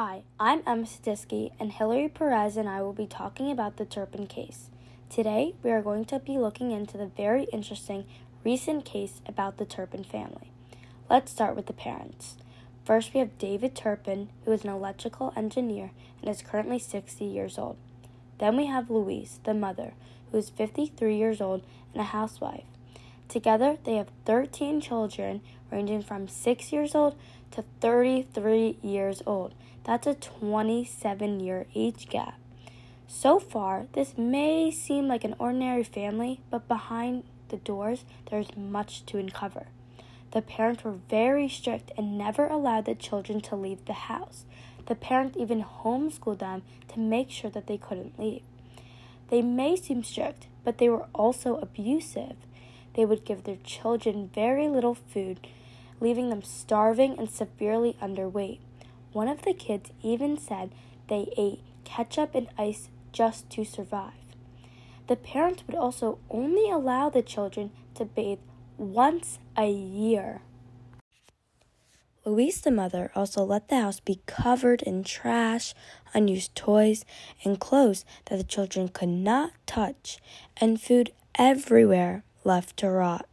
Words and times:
Hi, 0.00 0.22
I'm 0.38 0.62
Emma 0.64 0.84
Sadisky, 0.84 1.50
and 1.58 1.72
Hillary 1.72 2.08
Perez 2.08 2.56
and 2.56 2.68
I 2.68 2.82
will 2.82 2.92
be 2.92 3.08
talking 3.08 3.50
about 3.50 3.78
the 3.78 3.84
Turpin 3.84 4.28
case. 4.28 4.70
Today, 5.10 5.56
we 5.64 5.72
are 5.72 5.82
going 5.82 6.04
to 6.04 6.20
be 6.20 6.38
looking 6.38 6.70
into 6.70 6.96
the 6.96 7.08
very 7.08 7.48
interesting 7.52 8.04
recent 8.44 8.84
case 8.84 9.20
about 9.26 9.56
the 9.56 9.64
Turpin 9.64 10.04
family. 10.04 10.52
Let's 11.10 11.32
start 11.32 11.56
with 11.56 11.66
the 11.66 11.72
parents. 11.72 12.36
First, 12.84 13.12
we 13.12 13.18
have 13.18 13.38
David 13.38 13.74
Turpin, 13.74 14.28
who 14.44 14.52
is 14.52 14.62
an 14.62 14.70
electrical 14.70 15.32
engineer 15.34 15.90
and 16.22 16.30
is 16.30 16.42
currently 16.42 16.78
60 16.78 17.24
years 17.24 17.58
old. 17.58 17.76
Then 18.38 18.56
we 18.56 18.66
have 18.66 18.90
Louise, 18.90 19.40
the 19.42 19.52
mother, 19.52 19.94
who 20.30 20.38
is 20.38 20.48
53 20.48 21.16
years 21.16 21.40
old 21.40 21.64
and 21.92 22.02
a 22.02 22.04
housewife. 22.04 22.62
Together, 23.28 23.78
they 23.82 23.96
have 23.96 24.12
13 24.26 24.80
children, 24.80 25.40
ranging 25.70 26.02
from 26.02 26.28
6 26.28 26.72
years 26.72 26.94
old 26.94 27.16
to 27.52 27.64
33 27.80 28.78
years 28.82 29.22
old. 29.26 29.54
That's 29.84 30.06
a 30.06 30.14
27 30.14 31.40
year 31.40 31.66
age 31.74 32.08
gap. 32.08 32.34
So 33.06 33.38
far, 33.38 33.86
this 33.92 34.18
may 34.18 34.70
seem 34.70 35.08
like 35.08 35.24
an 35.24 35.34
ordinary 35.38 35.84
family, 35.84 36.40
but 36.50 36.68
behind 36.68 37.24
the 37.48 37.56
doors, 37.56 38.04
there's 38.30 38.54
much 38.56 39.06
to 39.06 39.18
uncover. 39.18 39.68
The 40.32 40.42
parents 40.42 40.84
were 40.84 40.98
very 41.08 41.48
strict 41.48 41.90
and 41.96 42.18
never 42.18 42.46
allowed 42.46 42.84
the 42.84 42.94
children 42.94 43.40
to 43.42 43.56
leave 43.56 43.84
the 43.86 43.94
house. 43.94 44.44
The 44.84 44.94
parents 44.94 45.38
even 45.38 45.64
homeschooled 45.64 46.40
them 46.40 46.62
to 46.88 47.00
make 47.00 47.30
sure 47.30 47.50
that 47.50 47.66
they 47.66 47.78
couldn't 47.78 48.18
leave. 48.18 48.42
They 49.30 49.42
may 49.42 49.76
seem 49.76 50.02
strict, 50.02 50.46
but 50.64 50.78
they 50.78 50.88
were 50.88 51.06
also 51.14 51.56
abusive. 51.56 52.36
They 52.94 53.04
would 53.04 53.24
give 53.24 53.44
their 53.44 53.58
children 53.64 54.30
very 54.34 54.68
little 54.68 54.94
food, 54.94 55.46
leaving 56.00 56.30
them 56.30 56.42
starving 56.42 57.18
and 57.18 57.30
severely 57.30 57.96
underweight. 58.02 58.60
One 59.12 59.28
of 59.28 59.42
the 59.42 59.54
kids 59.54 59.90
even 60.02 60.38
said 60.38 60.70
they 61.08 61.32
ate 61.36 61.60
ketchup 61.84 62.34
and 62.34 62.48
ice 62.58 62.88
just 63.12 63.48
to 63.50 63.64
survive. 63.64 64.12
The 65.06 65.16
parents 65.16 65.64
would 65.66 65.76
also 65.76 66.18
only 66.30 66.70
allow 66.70 67.08
the 67.08 67.22
children 67.22 67.70
to 67.94 68.04
bathe 68.04 68.38
once 68.76 69.38
a 69.56 69.70
year. 69.70 70.42
Louise, 72.24 72.60
the 72.60 72.70
mother, 72.70 73.10
also 73.14 73.42
let 73.42 73.68
the 73.68 73.80
house 73.80 74.00
be 74.00 74.20
covered 74.26 74.82
in 74.82 75.02
trash, 75.02 75.74
unused 76.12 76.54
toys, 76.54 77.06
and 77.42 77.58
clothes 77.58 78.04
that 78.26 78.36
the 78.36 78.44
children 78.44 78.88
could 78.88 79.08
not 79.08 79.52
touch, 79.66 80.18
and 80.58 80.80
food 80.80 81.12
everywhere 81.36 82.24
left 82.44 82.76
to 82.78 82.90
rot. 82.90 83.27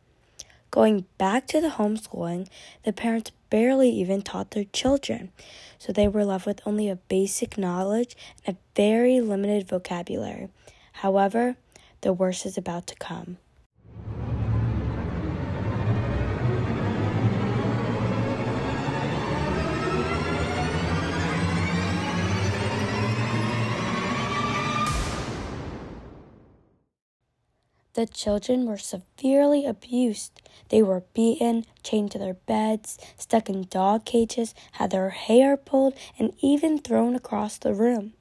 Going 0.75 1.05
back 1.17 1.47
to 1.47 1.61
the 1.61 1.69
homeschooling, 1.69 2.49
the 2.83 2.91
parents 2.91 3.31
barely 3.49 3.89
even 3.91 4.21
taught 4.21 4.51
their 4.51 4.65
children, 4.65 5.31
so 5.79 5.93
they 5.93 6.09
were 6.09 6.25
left 6.25 6.45
with 6.45 6.59
only 6.65 6.89
a 6.89 6.97
basic 6.97 7.57
knowledge 7.57 8.17
and 8.45 8.57
a 8.57 8.59
very 8.75 9.21
limited 9.21 9.69
vocabulary. 9.69 10.49
However, 10.91 11.55
the 12.01 12.11
worst 12.11 12.45
is 12.45 12.57
about 12.57 12.87
to 12.87 12.95
come. 12.95 13.37
The 27.95 28.05
children 28.05 28.65
were 28.65 28.77
severely 28.77 29.65
abused. 29.65 30.41
They 30.67 30.83
were 30.83 31.05
beaten, 31.13 31.65
chained 31.81 32.11
to 32.11 32.17
their 32.17 32.33
beds, 32.33 32.97
stuck 33.17 33.47
in 33.47 33.67
dog 33.69 34.03
cages, 34.03 34.53
had 34.73 34.91
their 34.91 35.11
hair 35.11 35.55
pulled, 35.55 35.93
and 36.19 36.33
even 36.41 36.77
thrown 36.77 37.15
across 37.15 37.57
the 37.57 37.73
room. 37.73 38.11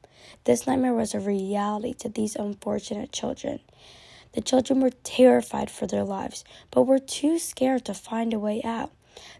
This 0.44 0.64
nightmare 0.64 0.94
was 0.94 1.12
a 1.12 1.18
reality 1.18 1.92
to 1.94 2.08
these 2.08 2.36
unfortunate 2.36 3.10
children. 3.10 3.58
The 4.34 4.42
children 4.42 4.78
were 4.78 4.92
terrified 5.02 5.72
for 5.72 5.88
their 5.88 6.04
lives, 6.04 6.44
but 6.70 6.82
were 6.82 7.00
too 7.00 7.40
scared 7.40 7.84
to 7.86 7.94
find 7.94 8.32
a 8.32 8.38
way 8.38 8.62
out. 8.62 8.92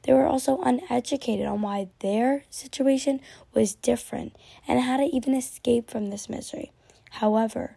They 0.02 0.12
were 0.12 0.26
also 0.26 0.60
uneducated 0.62 1.46
on 1.46 1.62
why 1.62 1.90
their 2.00 2.42
situation 2.50 3.20
was 3.52 3.76
different 3.76 4.34
and 4.66 4.80
how 4.80 4.96
to 4.96 5.04
even 5.04 5.36
escape 5.36 5.90
from 5.90 6.10
this 6.10 6.28
misery. 6.28 6.72
However, 7.12 7.76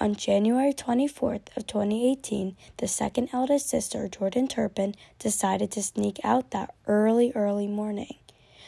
on 0.00 0.14
January 0.14 0.72
24th 0.72 1.54
of 1.58 1.66
2018, 1.66 2.56
the 2.78 2.88
second 2.88 3.28
eldest 3.34 3.68
sister, 3.68 4.08
Jordan 4.08 4.48
Turpin, 4.48 4.94
decided 5.18 5.70
to 5.72 5.82
sneak 5.82 6.18
out 6.24 6.52
that 6.52 6.74
early, 6.86 7.32
early 7.34 7.66
morning. 7.66 8.16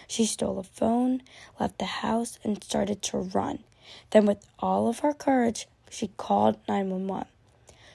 She 0.07 0.27
stole 0.27 0.59
a 0.59 0.63
phone, 0.63 1.23
left 1.59 1.79
the 1.79 1.87
house, 1.87 2.39
and 2.45 2.63
started 2.63 3.01
to 3.03 3.19
run. 3.19 3.61
Then, 4.11 4.27
with 4.27 4.47
all 4.59 4.89
of 4.89 4.99
her 4.99 5.15
courage, 5.15 5.67
she 5.89 6.09
called 6.19 6.59
911. 6.69 7.27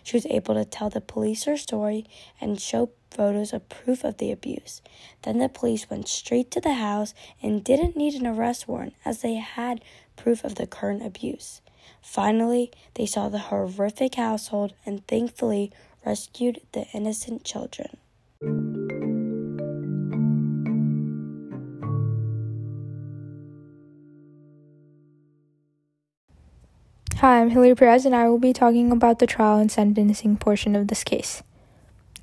She 0.01 0.17
was 0.17 0.25
able 0.25 0.55
to 0.55 0.65
tell 0.65 0.89
the 0.89 0.99
police 0.99 1.43
her 1.43 1.57
story 1.57 2.05
and 2.41 2.59
show 2.59 2.89
photos 3.11 3.53
of 3.53 3.69
proof 3.69 4.03
of 4.03 4.17
the 4.17 4.31
abuse. 4.31 4.81
Then 5.21 5.37
the 5.37 5.49
police 5.49 5.91
went 5.91 6.07
straight 6.07 6.49
to 6.51 6.61
the 6.61 6.73
house 6.73 7.13
and 7.43 7.63
didn't 7.63 7.95
need 7.95 8.15
an 8.15 8.25
arrest 8.25 8.67
warrant 8.67 8.95
as 9.05 9.21
they 9.21 9.35
had 9.35 9.83
proof 10.15 10.43
of 10.43 10.55
the 10.55 10.65
current 10.65 11.05
abuse. 11.05 11.61
Finally, 12.01 12.71
they 12.95 13.05
saw 13.05 13.29
the 13.29 13.37
horrific 13.49 14.15
household 14.15 14.73
and 14.85 15.05
thankfully 15.07 15.71
rescued 16.05 16.61
the 16.71 16.85
innocent 16.93 17.43
children. 17.43 17.97
Hi, 27.17 27.41
I'm 27.41 27.49
Hilary 27.49 27.73
Perez, 27.73 28.05
and 28.05 28.15
I 28.15 28.29
will 28.29 28.37
be 28.37 28.53
talking 28.53 28.91
about 28.91 29.17
the 29.17 29.25
trial 29.25 29.57
and 29.57 29.71
sentencing 29.71 30.37
portion 30.37 30.75
of 30.75 30.87
this 30.87 31.03
case. 31.03 31.41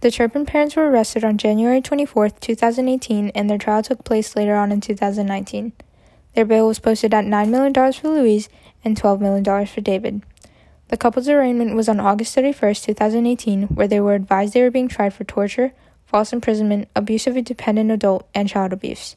The 0.02 0.10
Turpin 0.10 0.46
parents 0.46 0.76
were 0.76 0.88
arrested 0.88 1.24
on 1.24 1.36
January 1.36 1.80
24, 1.80 2.28
2018, 2.28 3.30
and 3.30 3.50
their 3.50 3.58
trial 3.58 3.82
took 3.82 4.04
place 4.04 4.36
later 4.36 4.54
on 4.54 4.70
in 4.70 4.80
2019. 4.80 5.72
Their 6.34 6.44
bail 6.44 6.68
was 6.68 6.78
posted 6.78 7.12
at 7.12 7.24
$9 7.24 7.48
million 7.48 7.92
for 7.92 8.08
Louise 8.08 8.48
and 8.84 9.00
$12 9.00 9.20
million 9.20 9.66
for 9.66 9.80
David. 9.80 10.22
The 10.88 10.96
couple's 10.96 11.28
arraignment 11.28 11.74
was 11.74 11.88
on 11.88 11.98
August 11.98 12.34
31, 12.34 12.74
2018, 12.74 13.62
where 13.68 13.88
they 13.88 14.00
were 14.00 14.14
advised 14.14 14.52
they 14.52 14.62
were 14.62 14.70
being 14.70 14.88
tried 14.88 15.14
for 15.14 15.24
torture, 15.24 15.72
false 16.04 16.32
imprisonment, 16.32 16.88
abuse 16.94 17.26
of 17.26 17.36
a 17.36 17.42
dependent 17.42 17.90
adult, 17.90 18.28
and 18.34 18.48
child 18.48 18.72
abuse. 18.72 19.16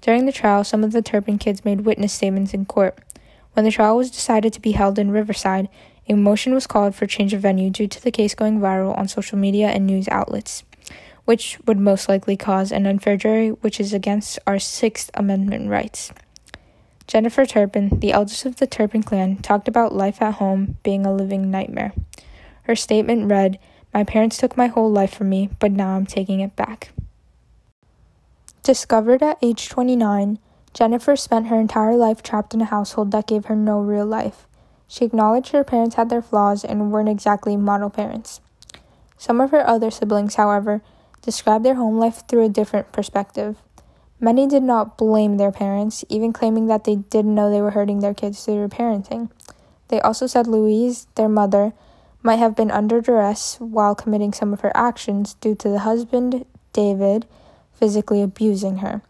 During 0.00 0.26
the 0.26 0.32
trial, 0.32 0.64
some 0.64 0.82
of 0.84 0.92
the 0.92 1.02
Turpin 1.02 1.38
kids 1.38 1.64
made 1.64 1.82
witness 1.82 2.12
statements 2.12 2.54
in 2.54 2.64
court. 2.64 2.98
When 3.52 3.64
the 3.64 3.70
trial 3.70 3.96
was 3.96 4.10
decided 4.10 4.52
to 4.52 4.60
be 4.60 4.72
held 4.72 4.98
in 4.98 5.10
Riverside, 5.10 5.68
a 6.08 6.14
motion 6.14 6.54
was 6.54 6.66
called 6.66 6.94
for 6.94 7.06
change 7.06 7.34
of 7.34 7.42
venue 7.42 7.70
due 7.70 7.86
to 7.86 8.02
the 8.02 8.10
case 8.10 8.34
going 8.34 8.60
viral 8.60 8.96
on 8.96 9.08
social 9.08 9.38
media 9.38 9.68
and 9.68 9.86
news 9.86 10.08
outlets, 10.08 10.64
which 11.24 11.58
would 11.66 11.78
most 11.78 12.08
likely 12.08 12.36
cause 12.36 12.72
an 12.72 12.86
unfair 12.86 13.16
jury, 13.16 13.50
which 13.50 13.78
is 13.78 13.92
against 13.92 14.38
our 14.46 14.58
Sixth 14.58 15.10
Amendment 15.14 15.68
rights. 15.68 16.12
Jennifer 17.06 17.44
Turpin, 17.44 17.98
the 17.98 18.12
eldest 18.12 18.46
of 18.46 18.56
the 18.56 18.66
Turpin 18.66 19.02
clan, 19.02 19.36
talked 19.36 19.68
about 19.68 19.94
life 19.94 20.22
at 20.22 20.34
home 20.34 20.78
being 20.82 21.04
a 21.04 21.12
living 21.12 21.50
nightmare. 21.50 21.92
Her 22.62 22.76
statement 22.76 23.30
read, 23.30 23.58
My 23.92 24.04
parents 24.04 24.38
took 24.38 24.56
my 24.56 24.68
whole 24.68 24.90
life 24.90 25.14
from 25.14 25.28
me, 25.28 25.50
but 25.58 25.72
now 25.72 25.96
I'm 25.96 26.06
taking 26.06 26.40
it 26.40 26.56
back. 26.56 26.92
Discovered 28.62 29.22
at 29.22 29.38
age 29.42 29.68
29, 29.68 30.38
Jennifer 30.72 31.16
spent 31.16 31.48
her 31.48 31.60
entire 31.60 31.96
life 31.96 32.22
trapped 32.22 32.54
in 32.54 32.60
a 32.60 32.66
household 32.66 33.10
that 33.10 33.26
gave 33.26 33.46
her 33.46 33.56
no 33.56 33.80
real 33.80 34.06
life. 34.06 34.46
She 34.86 35.04
acknowledged 35.04 35.52
her 35.52 35.64
parents 35.64 35.96
had 35.96 36.08
their 36.08 36.22
flaws 36.22 36.64
and 36.64 36.92
weren't 36.92 37.08
exactly 37.08 37.56
model 37.56 37.90
parents. 37.90 38.40
Some 39.18 39.40
of 39.40 39.50
her 39.50 39.66
other 39.66 39.90
siblings, 39.90 40.36
however, 40.36 40.82
described 41.22 41.64
their 41.64 41.74
home 41.74 41.98
life 41.98 42.22
through 42.28 42.44
a 42.44 42.48
different 42.48 42.92
perspective. 42.92 43.56
Many 44.24 44.46
did 44.46 44.62
not 44.62 44.96
blame 44.96 45.36
their 45.36 45.50
parents, 45.50 46.04
even 46.08 46.32
claiming 46.32 46.68
that 46.68 46.84
they 46.84 46.94
didn't 46.94 47.34
know 47.34 47.50
they 47.50 47.60
were 47.60 47.72
hurting 47.72 47.98
their 47.98 48.14
kids 48.14 48.44
through 48.44 48.54
their 48.54 48.68
parenting. 48.68 49.30
They 49.88 50.00
also 50.00 50.28
said 50.28 50.46
Louise, 50.46 51.08
their 51.16 51.28
mother, 51.28 51.72
might 52.22 52.38
have 52.38 52.54
been 52.54 52.70
under 52.70 53.00
duress 53.00 53.56
while 53.58 53.96
committing 53.96 54.32
some 54.32 54.52
of 54.52 54.60
her 54.60 54.70
actions 54.76 55.34
due 55.34 55.56
to 55.56 55.68
the 55.68 55.80
husband, 55.80 56.46
David, 56.72 57.26
physically 57.74 58.22
abusing 58.22 58.76
her. 58.76 59.02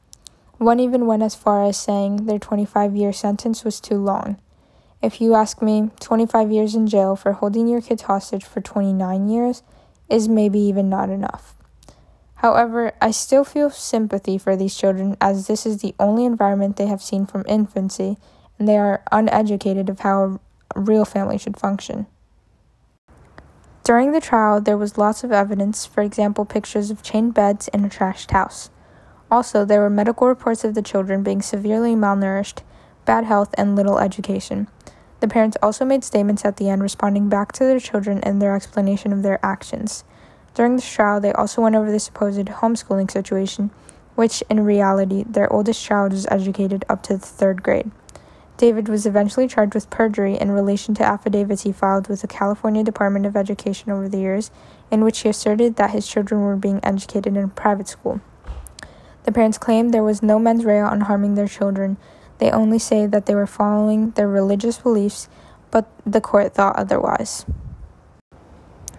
One 0.56 0.80
even 0.80 1.06
went 1.06 1.22
as 1.22 1.34
far 1.34 1.62
as 1.62 1.76
saying 1.76 2.24
their 2.24 2.38
25 2.38 2.96
year 2.96 3.12
sentence 3.12 3.64
was 3.64 3.80
too 3.80 3.98
long. 3.98 4.38
If 5.02 5.20
you 5.20 5.34
ask 5.34 5.60
me, 5.60 5.90
25 6.00 6.50
years 6.50 6.74
in 6.74 6.86
jail 6.86 7.16
for 7.16 7.32
holding 7.32 7.68
your 7.68 7.82
kids 7.82 8.02
hostage 8.02 8.44
for 8.44 8.62
29 8.62 9.28
years 9.28 9.62
is 10.08 10.26
maybe 10.26 10.58
even 10.60 10.88
not 10.88 11.10
enough. 11.10 11.54
However, 12.42 12.90
I 13.00 13.12
still 13.12 13.44
feel 13.44 13.70
sympathy 13.70 14.36
for 14.36 14.56
these 14.56 14.76
children 14.76 15.16
as 15.20 15.46
this 15.46 15.64
is 15.64 15.78
the 15.78 15.94
only 16.00 16.24
environment 16.24 16.76
they 16.76 16.88
have 16.88 17.00
seen 17.00 17.24
from 17.24 17.44
infancy 17.46 18.16
and 18.58 18.66
they 18.66 18.76
are 18.76 19.04
uneducated 19.12 19.88
of 19.88 20.00
how 20.00 20.40
a 20.74 20.80
real 20.80 21.04
family 21.04 21.38
should 21.38 21.56
function. 21.56 22.06
During 23.84 24.10
the 24.10 24.20
trial, 24.20 24.60
there 24.60 24.76
was 24.76 24.98
lots 24.98 25.22
of 25.22 25.30
evidence, 25.30 25.86
for 25.86 26.02
example, 26.02 26.44
pictures 26.44 26.90
of 26.90 27.02
chained 27.02 27.32
beds 27.32 27.68
in 27.68 27.84
a 27.84 27.88
trashed 27.88 28.32
house. 28.32 28.70
Also, 29.30 29.64
there 29.64 29.80
were 29.80 29.90
medical 29.90 30.26
reports 30.26 30.64
of 30.64 30.74
the 30.74 30.82
children 30.82 31.22
being 31.22 31.42
severely 31.42 31.94
malnourished, 31.94 32.62
bad 33.04 33.24
health, 33.24 33.54
and 33.56 33.76
little 33.76 34.00
education. 34.00 34.66
The 35.20 35.28
parents 35.28 35.56
also 35.62 35.84
made 35.84 36.02
statements 36.02 36.44
at 36.44 36.56
the 36.56 36.68
end 36.68 36.82
responding 36.82 37.28
back 37.28 37.52
to 37.52 37.64
their 37.64 37.78
children 37.78 38.18
and 38.24 38.42
their 38.42 38.56
explanation 38.56 39.12
of 39.12 39.22
their 39.22 39.38
actions. 39.46 40.02
During 40.54 40.76
the 40.76 40.82
trial, 40.82 41.20
they 41.20 41.32
also 41.32 41.62
went 41.62 41.76
over 41.76 41.90
the 41.90 42.00
supposed 42.00 42.46
homeschooling 42.46 43.10
situation, 43.10 43.70
which 44.14 44.42
in 44.50 44.64
reality, 44.64 45.24
their 45.26 45.50
oldest 45.52 45.82
child 45.82 46.12
was 46.12 46.26
educated 46.30 46.84
up 46.88 47.02
to 47.04 47.14
the 47.14 47.26
third 47.26 47.62
grade. 47.62 47.90
David 48.58 48.88
was 48.88 49.06
eventually 49.06 49.48
charged 49.48 49.74
with 49.74 49.90
perjury 49.90 50.38
in 50.38 50.50
relation 50.50 50.94
to 50.94 51.04
affidavits 51.04 51.62
he 51.62 51.72
filed 51.72 52.08
with 52.08 52.20
the 52.20 52.28
California 52.28 52.84
Department 52.84 53.26
of 53.26 53.36
Education 53.36 53.90
over 53.90 54.08
the 54.08 54.18
years, 54.18 54.50
in 54.90 55.02
which 55.02 55.20
he 55.20 55.28
asserted 55.28 55.76
that 55.76 55.90
his 55.90 56.06
children 56.06 56.42
were 56.42 56.56
being 56.56 56.80
educated 56.82 57.36
in 57.36 57.44
a 57.44 57.48
private 57.48 57.88
school. 57.88 58.20
The 59.24 59.32
parents 59.32 59.58
claimed 59.58 59.92
there 59.92 60.02
was 60.02 60.22
no 60.22 60.38
mens 60.38 60.64
rea 60.64 60.80
on 60.80 61.02
harming 61.02 61.34
their 61.34 61.48
children, 61.48 61.96
they 62.42 62.50
only 62.50 62.80
say 62.80 63.06
that 63.06 63.26
they 63.26 63.36
were 63.36 63.46
following 63.46 64.10
their 64.10 64.26
religious 64.26 64.76
beliefs, 64.78 65.28
but 65.70 65.88
the 66.04 66.20
court 66.20 66.54
thought 66.54 66.74
otherwise. 66.74 67.46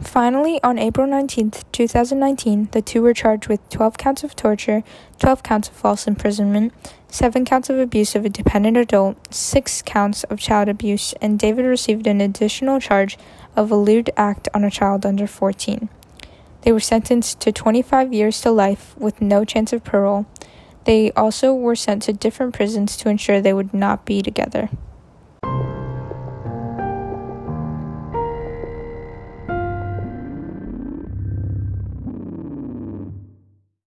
Finally, 0.04 0.62
on 0.64 0.78
April 0.78 1.08
19, 1.08 1.52
2019, 1.72 2.68
the 2.72 2.82
two 2.82 3.02
were 3.02 3.14
charged 3.14 3.48
with 3.48 3.68
12 3.70 3.98
counts 3.98 4.24
of 4.24 4.36
torture, 4.36 4.84
12 5.20 5.42
counts 5.44 5.70
of 5.70 5.76
false 5.76 6.06
imprisonment, 6.08 6.74
7 7.08 7.46
counts 7.46 7.70
of 7.70 7.80
abuse 7.80 8.14
of 8.14 8.26
a 8.26 8.30
dependent 8.30 8.76
adult, 8.76 9.34
6 9.34 9.82
counts 9.84 10.24
of 10.26 10.40
child 10.40 10.68
abuse, 10.68 11.14
and 11.22 11.40
David 11.40 11.66
received 11.66 12.06
an 12.06 12.22
additional 12.22 12.80
charge 12.80 13.18
of 13.56 13.72
a 13.72 13.76
lewd 13.76 14.10
act 14.18 14.50
on 14.54 14.64
a 14.64 14.70
child 14.70 15.06
under 15.06 15.26
14. 15.26 15.90
They 16.62 16.72
were 16.72 16.80
sentenced 16.80 17.40
to 17.40 17.52
25 17.52 18.14
years 18.14 18.42
to 18.42 18.52
life 18.52 18.96
with 18.98 19.22
no 19.22 19.46
chance 19.46 19.74
of 19.74 19.84
parole. 19.84 20.26
They 20.84 21.12
also 21.14 21.54
were 21.54 21.76
sent 21.76 22.04
to 22.04 22.14
different 22.14 22.54
prisons 22.54 22.98
to 22.98 23.10
ensure 23.10 23.40
they 23.40 23.54
would 23.54 23.74
not 23.74 24.06
be 24.06 24.22
together. 24.22 24.70